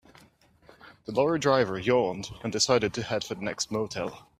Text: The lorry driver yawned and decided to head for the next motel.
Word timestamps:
The 1.05 1.11
lorry 1.11 1.37
driver 1.37 1.77
yawned 1.77 2.31
and 2.41 2.51
decided 2.51 2.91
to 2.95 3.03
head 3.03 3.23
for 3.23 3.35
the 3.35 3.43
next 3.43 3.69
motel. 3.71 4.27